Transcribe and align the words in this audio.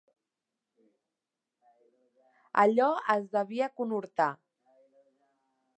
Allò 2.63 2.89
els 3.17 3.29
devia 3.37 3.71
conhortar. 3.83 4.33